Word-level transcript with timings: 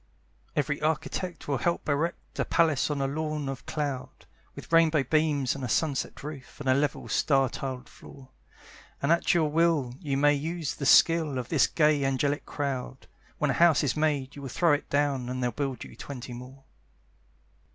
Every 0.55 0.81
architect 0.81 1.47
will 1.47 1.59
help 1.59 1.87
erect 1.87 2.39
A 2.39 2.43
palace 2.43 2.89
on 2.89 3.01
a 3.01 3.05
lawn 3.07 3.47
of 3.47 3.67
cloud, 3.67 4.25
With 4.55 4.71
rainbow 4.73 5.03
beams 5.03 5.53
and 5.53 5.63
a 5.63 5.69
sunset 5.69 6.23
roof, 6.23 6.59
And 6.59 6.67
a 6.67 6.73
level 6.73 7.07
star 7.07 7.49
tiled 7.51 7.87
floor; 7.87 8.29
And 8.99 9.11
at 9.11 9.35
your 9.35 9.47
will 9.51 9.93
you 9.99 10.17
may 10.17 10.33
use 10.33 10.73
the 10.73 10.87
skill 10.87 11.37
Of 11.37 11.49
this 11.49 11.67
gay 11.67 12.03
angelic 12.03 12.47
crowd, 12.47 13.05
When 13.37 13.51
a 13.51 13.53
house 13.53 13.83
is 13.83 13.95
made 13.95 14.35
you 14.35 14.41
will 14.41 14.49
throw 14.49 14.73
it 14.73 14.89
down, 14.89 15.29
And 15.29 15.43
they'll 15.43 15.51
build 15.51 15.83
you 15.83 15.95
twenty 15.95 16.33
more. 16.33 16.63